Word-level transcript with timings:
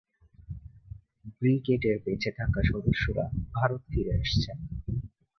ব্রিগেডের 1.35 1.97
বেঁচে 2.05 2.31
থাকা 2.39 2.61
সদস্যরা 2.63 3.25
ভারতে 3.53 3.85
ফিরে 3.89 4.13
আসেন। 4.19 4.57